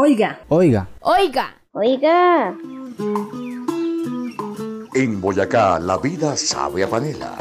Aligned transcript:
Oiga. 0.00 0.38
Oiga. 0.48 0.88
Oiga. 1.00 1.56
Oiga. 1.72 2.54
En 4.94 5.20
Boyacá, 5.20 5.80
la 5.80 5.98
vida 5.98 6.36
sabe 6.36 6.84
a 6.84 6.88
panela. 6.88 7.34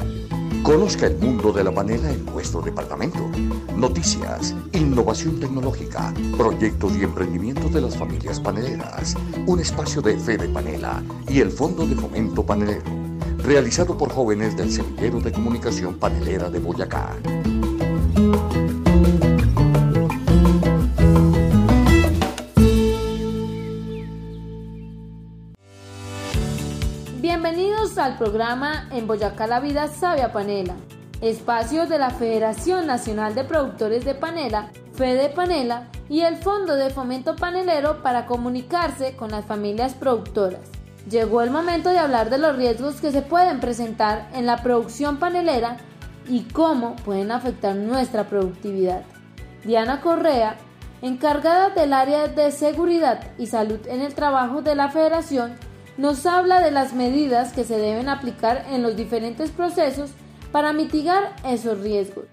Conozca 0.64 1.06
el 1.06 1.18
mundo 1.18 1.52
de 1.52 1.64
la 1.64 1.72
panela 1.72 2.10
en 2.10 2.26
nuestro 2.26 2.64
departamento. 2.64 3.30
Noticias, 3.76 4.56
innovación 4.74 5.40
tecnológica, 5.40 6.12
proyectos 6.36 6.98
y 6.98 7.04
emprendimientos 7.04 7.72
de 7.72 7.82
las 7.82 7.96
familias 7.96 8.40
paneleras. 8.40 9.14
Un 9.46 9.60
espacio 9.60 10.02
de 10.02 10.18
fe 10.18 10.36
de 10.40 10.50
panela 10.50 11.04
y 11.30 11.42
el 11.42 11.52
Fondo 11.52 11.86
de 11.86 11.94
Fomento 11.94 12.44
Panelero. 12.44 12.82
Realizado 13.38 13.96
por 13.96 14.12
jóvenes 14.12 14.58
del 14.58 14.72
Semillero 14.72 15.20
de 15.20 15.32
Comunicación 15.32 15.94
Panelera 16.00 16.50
de 16.50 16.58
Boyacá. 16.58 17.18
Bienvenidos 27.20 27.98
al 27.98 28.16
programa 28.16 28.88
En 28.92 29.08
Boyacá 29.08 29.48
la 29.48 29.60
vida 29.60 29.88
sabe 29.88 30.22
a 30.22 30.32
panela, 30.32 30.76
espacio 31.20 31.88
de 31.88 31.98
la 31.98 32.12
Federación 32.12 32.86
Nacional 32.86 33.34
de 33.34 33.44
Productores 33.44 34.06
de 34.06 34.14
Panela, 34.14 34.70
Fede 34.94 35.30
Panela 35.30 35.88
y 36.10 36.22
el 36.22 36.36
Fondo 36.36 36.76
de 36.76 36.92
Fomento 36.92 37.36
Panelero 37.36 38.04
para 38.04 38.28
comunicarse 38.28 39.16
con 39.16 39.32
las 39.32 39.46
familias 39.46 39.96
productoras. 39.96 40.70
Llegó 41.10 41.42
el 41.42 41.50
momento 41.50 41.90
de 41.90 41.98
hablar 41.98 42.30
de 42.30 42.38
los 42.38 42.56
riesgos 42.56 43.02
que 43.02 43.12
se 43.12 43.24
pueden 43.24 43.62
presentar 43.62 44.30
en 44.36 44.46
la 44.46 44.62
producción 44.62 45.18
panelera 45.18 45.78
y 46.30 46.44
cómo 46.44 46.98
pueden 46.98 47.32
afectar 47.32 47.76
nuestra 47.76 48.26
productividad. 48.26 49.02
Diana 49.64 50.02
Correa, 50.02 50.58
encargada 51.02 51.72
del 51.72 51.94
área 51.94 52.28
de 52.28 52.52
seguridad 52.52 53.22
y 53.40 53.48
salud 53.48 53.80
en 53.88 54.02
el 54.02 54.14
trabajo 54.14 54.62
de 54.62 54.76
la 54.76 54.90
Federación, 54.90 55.56
nos 55.98 56.26
habla 56.26 56.62
de 56.62 56.72
las 56.72 56.94
medidas 56.94 57.54
que 57.54 57.64
se 57.64 57.78
deben 57.78 58.10
aplicar 58.10 58.66
en 58.70 58.84
los 58.84 58.96
diferentes 58.96 59.52
procesos 59.52 60.12
para 60.52 60.74
mitigar 60.74 61.36
esos 61.44 61.80
riesgos. 61.80 62.26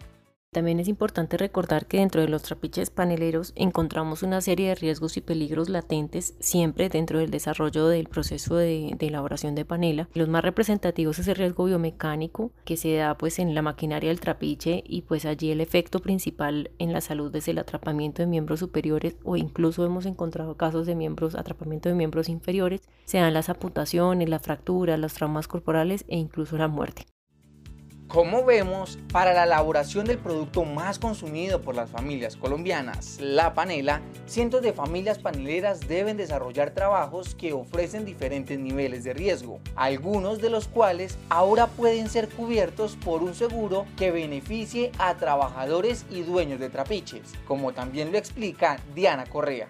También 0.54 0.78
es 0.78 0.86
importante 0.86 1.36
recordar 1.36 1.86
que 1.86 1.96
dentro 1.96 2.20
de 2.20 2.28
los 2.28 2.42
trapiches 2.44 2.88
paneleros 2.88 3.52
encontramos 3.56 4.22
una 4.22 4.40
serie 4.40 4.68
de 4.68 4.76
riesgos 4.76 5.16
y 5.16 5.20
peligros 5.20 5.68
latentes 5.68 6.36
siempre 6.38 6.88
dentro 6.88 7.18
del 7.18 7.32
desarrollo 7.32 7.88
del 7.88 8.06
proceso 8.06 8.54
de, 8.54 8.96
elaboración 9.00 9.56
de 9.56 9.64
panela. 9.64 10.08
Los 10.14 10.28
más 10.28 10.44
representativos 10.44 11.18
es 11.18 11.26
el 11.26 11.34
riesgo 11.34 11.64
biomecánico 11.64 12.52
que 12.64 12.76
se 12.76 12.94
da 12.94 13.18
pues 13.18 13.40
en 13.40 13.52
la 13.52 13.62
maquinaria 13.62 14.10
del 14.10 14.20
trapiche 14.20 14.84
y 14.86 15.02
pues 15.02 15.24
allí 15.24 15.50
el 15.50 15.60
efecto 15.60 15.98
principal 15.98 16.70
en 16.78 16.92
la 16.92 17.00
salud 17.00 17.32
desde 17.32 17.50
el 17.50 17.58
atrapamiento 17.58 18.22
de 18.22 18.28
miembros 18.28 18.60
superiores 18.60 19.16
o 19.24 19.36
incluso 19.36 19.84
hemos 19.84 20.06
encontrado 20.06 20.56
casos 20.56 20.86
de 20.86 20.94
miembros 20.94 21.34
atrapamiento 21.34 21.88
de 21.88 21.96
miembros 21.96 22.28
inferiores, 22.28 22.82
se 23.06 23.18
dan 23.18 23.34
las 23.34 23.48
amputaciones, 23.48 24.28
las 24.28 24.42
fracturas, 24.42 25.00
los 25.00 25.14
traumas 25.14 25.48
corporales 25.48 26.04
e 26.06 26.16
incluso 26.16 26.56
la 26.56 26.68
muerte. 26.68 27.06
Como 28.08 28.44
vemos, 28.44 28.98
para 29.12 29.32
la 29.32 29.44
elaboración 29.44 30.04
del 30.04 30.18
producto 30.18 30.64
más 30.64 30.98
consumido 30.98 31.62
por 31.62 31.74
las 31.74 31.90
familias 31.90 32.36
colombianas, 32.36 33.18
la 33.18 33.54
panela, 33.54 34.02
cientos 34.26 34.62
de 34.62 34.72
familias 34.72 35.18
paneleras 35.18 35.88
deben 35.88 36.16
desarrollar 36.16 36.70
trabajos 36.70 37.34
que 37.34 37.52
ofrecen 37.54 38.04
diferentes 38.04 38.58
niveles 38.58 39.04
de 39.04 39.14
riesgo, 39.14 39.58
algunos 39.74 40.40
de 40.40 40.50
los 40.50 40.68
cuales 40.68 41.18
ahora 41.28 41.66
pueden 41.66 42.08
ser 42.08 42.28
cubiertos 42.28 42.96
por 42.96 43.22
un 43.22 43.34
seguro 43.34 43.86
que 43.96 44.10
beneficie 44.10 44.92
a 44.98 45.14
trabajadores 45.16 46.04
y 46.10 46.22
dueños 46.22 46.60
de 46.60 46.68
trapiches, 46.68 47.32
como 47.48 47.72
también 47.72 48.12
lo 48.12 48.18
explica 48.18 48.78
Diana 48.94 49.24
Correa. 49.24 49.68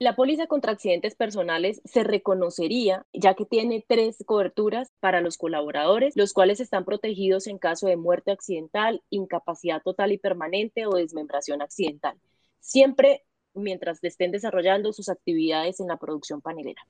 La 0.00 0.16
póliza 0.16 0.48
contra 0.48 0.72
accidentes 0.72 1.14
personales 1.14 1.80
se 1.84 2.02
reconocería 2.02 3.06
ya 3.12 3.34
que 3.34 3.44
tiene 3.44 3.84
tres 3.86 4.22
coberturas 4.26 4.92
para 4.98 5.20
los 5.20 5.38
colaboradores, 5.38 6.16
los 6.16 6.32
cuales 6.32 6.58
están 6.58 6.84
protegidos 6.84 7.46
en 7.46 7.58
caso 7.58 7.86
de 7.86 7.96
muerte 7.96 8.32
accidental, 8.32 9.02
incapacidad 9.10 9.82
total 9.82 10.10
y 10.10 10.18
permanente 10.18 10.86
o 10.86 10.96
desmembración 10.96 11.62
accidental, 11.62 12.18
siempre 12.58 13.24
mientras 13.54 14.02
estén 14.02 14.32
desarrollando 14.32 14.92
sus 14.92 15.08
actividades 15.08 15.78
en 15.78 15.86
la 15.86 15.96
producción 15.96 16.40
panelera. 16.40 16.82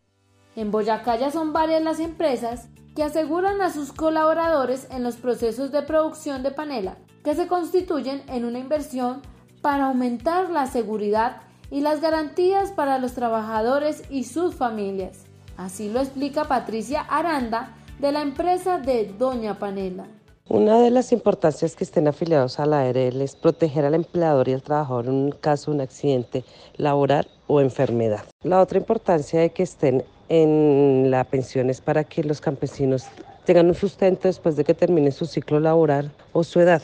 En 0.57 0.71
Boyacá 0.71 1.17
ya 1.17 1.31
son 1.31 1.53
varias 1.53 1.83
las 1.83 2.01
empresas 2.01 2.69
que 2.97 3.03
aseguran 3.03 3.61
a 3.61 3.71
sus 3.71 3.93
colaboradores 3.93 4.89
en 4.91 5.03
los 5.03 5.17
procesos 5.17 5.73
de 5.73 5.83
producción 5.83 6.43
de 6.43 6.53
panela, 6.53 6.97
que 7.23 7.35
se 7.35 7.49
constituyen 7.49 8.23
en 8.29 8.47
una 8.47 8.61
inversión 8.61 9.21
para 9.61 9.87
aumentar 9.87 10.49
la 10.51 10.67
seguridad 10.67 11.43
y 11.71 11.81
las 11.81 12.01
garantías 12.01 12.73
para 12.73 12.99
los 12.99 13.13
trabajadores 13.13 14.03
y 14.11 14.25
sus 14.25 14.55
familias. 14.55 15.25
Así 15.57 15.91
lo 15.91 16.01
explica 16.01 16.45
Patricia 16.45 17.01
Aranda 17.03 17.75
de 17.99 18.13
la 18.13 18.23
empresa 18.23 18.79
de 18.79 19.13
Doña 19.19 19.59
Panela. 19.59 20.07
Una 20.49 20.79
de 20.79 20.91
las 20.91 21.11
importancias 21.13 21.75
que 21.75 21.85
estén 21.85 22.07
afiliados 22.07 22.61
a 22.61 22.67
la 22.67 22.83
ARL 22.83 23.23
es 23.23 23.35
proteger 23.35 23.87
al 23.87 23.95
empleador 23.95 24.47
y 24.49 24.53
al 24.53 24.63
trabajador 24.63 25.07
en 25.07 25.15
un 25.15 25.31
caso 25.31 25.71
de 25.71 25.77
un 25.77 25.81
accidente 25.81 26.45
laboral 26.77 27.27
o 27.47 27.63
enfermedad. 27.63 28.25
La 28.43 28.61
otra 28.61 28.79
importancia 28.79 29.41
de 29.41 29.51
que 29.51 29.63
estén 29.63 30.05
en 30.29 31.11
la 31.11 31.25
pensión 31.25 31.71
es 31.71 31.81
para 31.81 32.05
que 32.05 32.23
los 32.25 32.43
campesinos 32.43 33.07
tengan 33.47 33.69
un 33.69 33.75
sustento 33.75 34.29
después 34.29 34.57
de 34.57 34.65
que 34.65 34.75
termine 34.75 35.13
su 35.13 35.25
ciclo 35.25 35.61
laboral 35.61 36.13
o 36.33 36.45
su 36.45 36.61
edad. 36.61 36.83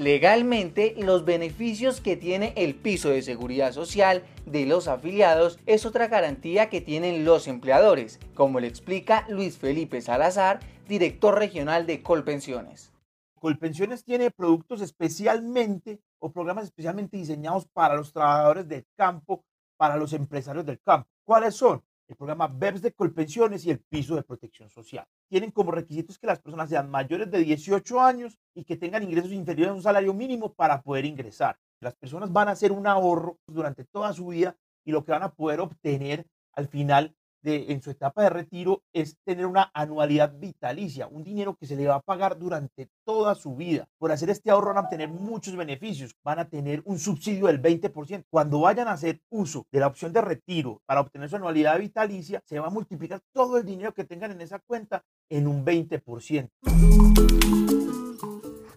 Legalmente, 0.00 0.94
los 0.96 1.26
beneficios 1.26 2.00
que 2.00 2.16
tiene 2.16 2.54
el 2.56 2.74
piso 2.74 3.10
de 3.10 3.20
seguridad 3.20 3.72
social 3.72 4.22
de 4.46 4.64
los 4.64 4.88
afiliados 4.88 5.58
es 5.66 5.84
otra 5.84 6.08
garantía 6.08 6.70
que 6.70 6.80
tienen 6.80 7.26
los 7.26 7.46
empleadores, 7.46 8.18
como 8.32 8.60
le 8.60 8.66
explica 8.66 9.26
Luis 9.28 9.58
Felipe 9.58 10.00
Salazar, 10.00 10.60
director 10.88 11.38
regional 11.38 11.84
de 11.86 12.02
Colpensiones. 12.02 12.94
Colpensiones 13.34 14.02
tiene 14.02 14.30
productos 14.30 14.80
especialmente 14.80 16.00
o 16.18 16.32
programas 16.32 16.64
especialmente 16.64 17.18
diseñados 17.18 17.66
para 17.66 17.94
los 17.94 18.10
trabajadores 18.14 18.66
del 18.68 18.86
campo, 18.96 19.44
para 19.76 19.98
los 19.98 20.14
empresarios 20.14 20.64
del 20.64 20.80
campo. 20.80 21.10
¿Cuáles 21.26 21.56
son? 21.56 21.82
El 22.10 22.16
programa 22.16 22.48
BEPS 22.48 22.82
de 22.82 22.92
Colpensiones 22.92 23.64
y 23.64 23.70
el 23.70 23.78
piso 23.78 24.16
de 24.16 24.24
protección 24.24 24.68
social. 24.68 25.06
Tienen 25.28 25.52
como 25.52 25.70
requisitos 25.70 26.18
que 26.18 26.26
las 26.26 26.40
personas 26.40 26.68
sean 26.68 26.90
mayores 26.90 27.30
de 27.30 27.38
18 27.38 28.00
años 28.00 28.36
y 28.52 28.64
que 28.64 28.76
tengan 28.76 29.04
ingresos 29.04 29.30
inferiores 29.30 29.70
a 29.70 29.74
un 29.74 29.82
salario 29.82 30.12
mínimo 30.12 30.52
para 30.52 30.82
poder 30.82 31.04
ingresar. 31.04 31.56
Las 31.80 31.94
personas 31.94 32.32
van 32.32 32.48
a 32.48 32.52
hacer 32.52 32.72
un 32.72 32.88
ahorro 32.88 33.38
durante 33.46 33.84
toda 33.84 34.12
su 34.12 34.26
vida 34.26 34.56
y 34.84 34.90
lo 34.90 35.04
que 35.04 35.12
van 35.12 35.22
a 35.22 35.32
poder 35.32 35.60
obtener 35.60 36.26
al 36.52 36.66
final 36.66 37.14
en 37.42 37.82
su 37.82 37.90
etapa 37.90 38.22
de 38.22 38.30
retiro 38.30 38.82
es 38.92 39.16
tener 39.24 39.46
una 39.46 39.70
anualidad 39.74 40.32
vitalicia, 40.38 41.06
un 41.06 41.24
dinero 41.24 41.56
que 41.56 41.66
se 41.66 41.76
le 41.76 41.86
va 41.86 41.96
a 41.96 42.00
pagar 42.00 42.38
durante 42.38 42.88
toda 43.04 43.34
su 43.34 43.56
vida. 43.56 43.88
Por 43.98 44.12
hacer 44.12 44.30
este 44.30 44.50
ahorro 44.50 44.74
van 44.74 44.86
a 44.86 44.88
tener 44.88 45.08
muchos 45.08 45.56
beneficios, 45.56 46.14
van 46.24 46.38
a 46.38 46.48
tener 46.48 46.82
un 46.84 46.98
subsidio 46.98 47.46
del 47.46 47.62
20%. 47.62 48.24
Cuando 48.30 48.60
vayan 48.60 48.88
a 48.88 48.92
hacer 48.92 49.20
uso 49.30 49.66
de 49.70 49.80
la 49.80 49.86
opción 49.86 50.12
de 50.12 50.20
retiro 50.20 50.82
para 50.86 51.00
obtener 51.00 51.28
su 51.28 51.36
anualidad 51.36 51.78
vitalicia, 51.78 52.42
se 52.44 52.58
va 52.58 52.66
a 52.68 52.70
multiplicar 52.70 53.20
todo 53.32 53.58
el 53.58 53.64
dinero 53.64 53.94
que 53.94 54.04
tengan 54.04 54.32
en 54.32 54.40
esa 54.40 54.58
cuenta 54.58 55.04
en 55.28 55.46
un 55.46 55.64
20%. 55.64 56.50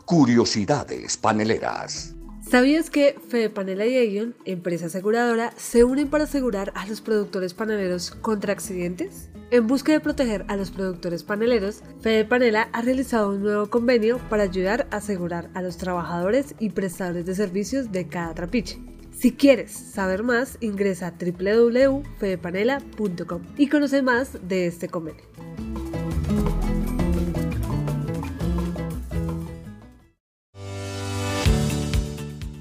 Curiosidades 0.06 1.18
paneleras. 1.18 2.13
¿Sabías 2.54 2.90
que 2.92 3.16
Fede 3.30 3.50
Panela 3.50 3.88
y 3.88 3.98
Aeon, 3.98 4.36
empresa 4.46 4.86
aseguradora, 4.86 5.52
se 5.58 5.84
unen 5.84 6.08
para 6.08 6.26
asegurar 6.26 6.72
a 6.76 6.86
los 6.86 7.02
productores 7.02 7.56
paneleros 7.56 8.12
contra 8.12 8.54
accidentes? 8.54 9.32
En 9.50 9.66
busca 9.66 9.92
de 9.92 10.00
proteger 10.00 10.46
a 10.48 10.56
los 10.56 10.70
productores 10.70 11.24
paneleros, 11.24 11.82
Fede 12.02 12.26
Panela 12.26 12.70
ha 12.72 12.84
realizado 12.84 13.32
un 13.32 13.42
nuevo 13.42 13.72
convenio 13.72 14.20
para 14.30 14.44
ayudar 14.44 14.86
a 14.92 14.98
asegurar 14.98 15.50
a 15.56 15.64
los 15.64 15.78
trabajadores 15.78 16.54
y 16.60 16.70
prestadores 16.70 17.26
de 17.26 17.34
servicios 17.34 17.92
de 17.92 18.08
cada 18.08 18.36
trapiche. 18.36 18.78
Si 19.10 19.32
quieres 19.32 19.72
saber 19.72 20.22
más, 20.22 20.60
ingresa 20.62 21.08
a 21.08 21.14
www.fedepanela.com 21.14 23.42
y 23.58 23.68
conoce 23.68 24.04
más 24.04 24.38
de 24.48 24.68
este 24.68 24.90
convenio. 24.90 25.24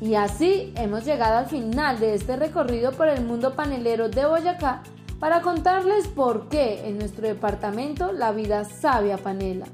Y 0.03 0.17
así 0.17 0.73
hemos 0.75 1.05
llegado 1.05 1.39
al 1.39 1.47
final 1.47 2.01
de 2.01 2.15
este 2.15 2.35
recorrido 2.35 2.91
por 2.91 3.07
el 3.07 3.25
mundo 3.25 3.55
panelero 3.55 4.09
de 4.09 4.27
Boyacá 4.27 4.83
para 5.21 5.43
contarles 5.43 6.09
por 6.09 6.49
qué 6.49 6.89
en 6.89 6.99
nuestro 6.99 7.29
departamento 7.29 8.11
la 8.11 8.33
vida 8.33 8.65
sabe 8.65 9.17
panela, 9.17 9.67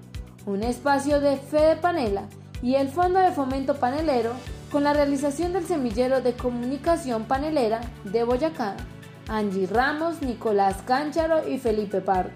un 0.44 0.62
espacio 0.62 1.22
de 1.22 1.38
fe 1.38 1.68
de 1.68 1.76
panela 1.76 2.24
y 2.60 2.74
el 2.74 2.90
Fondo 2.90 3.20
de 3.20 3.32
Fomento 3.32 3.76
Panelero 3.76 4.32
con 4.70 4.84
la 4.84 4.92
realización 4.92 5.54
del 5.54 5.64
semillero 5.64 6.20
de 6.20 6.34
comunicación 6.34 7.24
panelera 7.24 7.80
de 8.04 8.22
Boyacá, 8.22 8.76
Angie 9.28 9.66
Ramos, 9.66 10.20
Nicolás 10.20 10.76
Cáncharo 10.84 11.48
y 11.48 11.56
Felipe 11.56 12.02
Pardo. 12.02 12.32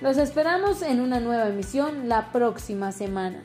Los 0.00 0.16
esperamos 0.16 0.80
en 0.80 1.02
una 1.02 1.20
nueva 1.20 1.48
emisión 1.48 2.08
la 2.08 2.32
próxima 2.32 2.92
semana. 2.92 3.42